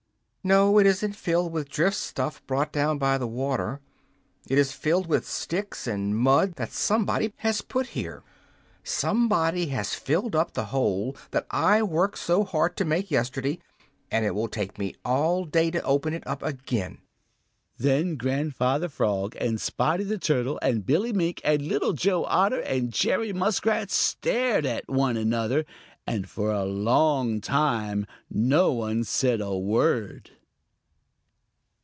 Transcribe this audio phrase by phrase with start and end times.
[0.43, 3.79] "No, it isn't filled with drift stuff brought down by the water.
[4.47, 8.23] It is filled with sticks and mud that somebody has put there.
[8.83, 13.59] Somebody has filled up the hole that I worked so hard to make yesterday,
[14.09, 17.01] and it will take me all day to open it up again."
[17.77, 22.91] Then Grandfather Frog and Spotty the Turtle and Billy Mink and Little Joe Otter and
[22.91, 25.65] Jerry Muskrat stared at one mother,
[26.07, 30.31] and for a long time no one said a word.